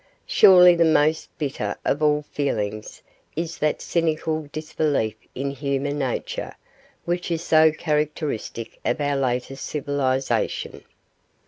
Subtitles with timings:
[0.25, 3.03] Surely the most bitter of all feelings
[3.35, 6.55] is that cynical disbelief in human nature
[7.05, 10.83] which is so characteristic of our latest civilization.